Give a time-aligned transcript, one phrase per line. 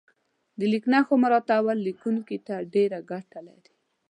[0.57, 3.73] د لیک نښو مراعاتول لیکونکي ته ډېره ګټه لري.